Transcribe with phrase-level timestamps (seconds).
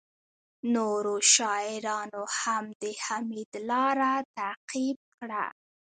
[0.75, 5.43] نورو شاعرانو هم د حمید لاره تعقیب کړه